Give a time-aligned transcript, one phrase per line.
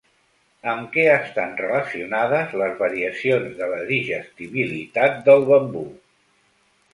[0.69, 5.85] Amb què estan relacionades les variacions de la digestibilitat del bambú?